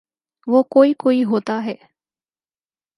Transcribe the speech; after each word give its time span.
وہ 0.47 0.63
کوئی 0.63 0.93
کوئی 0.93 1.23
ہوتا 1.23 1.63
ہے۔ 1.65 1.75